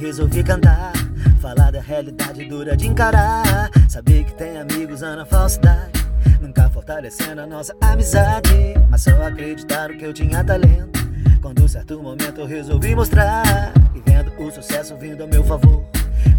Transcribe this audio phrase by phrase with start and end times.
[0.00, 0.92] resolvi cantar.
[1.40, 3.70] Falar da realidade dura de encarar.
[3.88, 5.92] Saber que tem amigos na falsidade.
[6.40, 8.74] Nunca fortalecendo a nossa amizade.
[8.88, 10.98] Mas só acreditaram que eu tinha talento.
[11.40, 13.72] Quando certo momento eu resolvi mostrar.
[13.94, 15.84] E vendo o sucesso vindo a meu favor.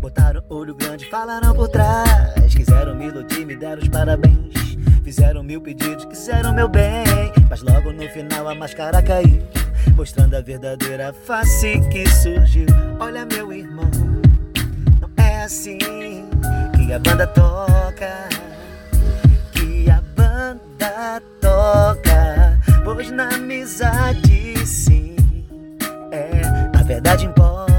[0.02, 2.54] Botaram olho grande, falaram por trás.
[2.54, 4.78] Quiseram me iludir, me deram os parabéns.
[5.04, 7.32] Fizeram mil pedidos, quiseram meu bem.
[7.50, 9.61] Mas logo no final a máscara caiu.
[9.96, 12.68] Mostrando a verdadeira face que surgiu.
[13.00, 13.90] Olha, meu irmão,
[15.00, 15.78] não é assim
[16.76, 18.30] que a banda toca.
[19.52, 22.60] Que a banda toca.
[22.84, 25.16] Pois na amizade, sim,
[26.12, 26.42] é
[26.78, 27.71] a verdade importa.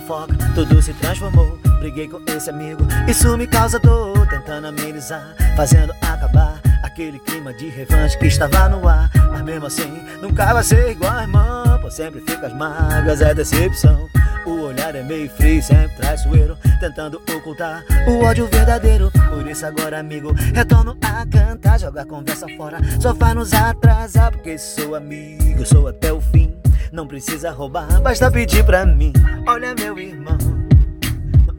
[0.00, 1.58] Fofoca, tudo se transformou.
[1.80, 4.26] Briguei com esse amigo, isso me causa dor.
[4.28, 9.10] Tentando amenizar, fazendo acabar aquele clima de revanche que estava no ar.
[9.30, 11.78] Mas mesmo assim, nunca vai ser igual, irmão.
[11.80, 14.08] Pois sempre fica as mágoas, é decepção.
[14.46, 16.56] O olhar é meio frio, sempre traiçoeiro.
[16.80, 19.10] Tentando ocultar o ódio verdadeiro.
[19.30, 21.78] Por isso, agora, amigo, retorno a cantar.
[21.78, 24.32] Jogar conversa fora, só faz nos atrasar.
[24.32, 26.57] Porque sou amigo, sou até o fim.
[26.90, 29.12] Não precisa roubar, basta pedir pra mim.
[29.46, 30.38] Olha, meu irmão,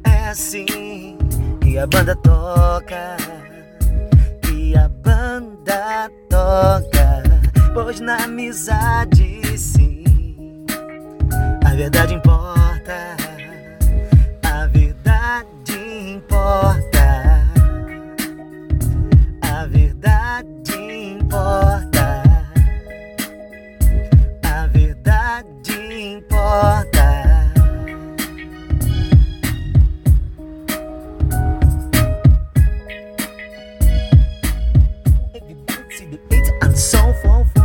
[0.03, 1.17] é assim
[1.61, 3.17] que a banda toca.
[4.41, 7.23] Que a banda toca.
[7.73, 10.65] Pois na amizade, sim,
[11.63, 13.18] a verdade importa.
[26.49, 27.05] importa.
[36.61, 37.58] And so forth.